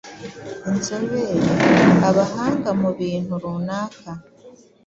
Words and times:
Inzobere: 0.69 1.37
abahanga 2.09 2.69
mu 2.81 2.89
bintu 2.99 3.33
runaka. 3.43 4.09